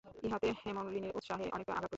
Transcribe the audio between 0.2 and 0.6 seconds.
ইহাতে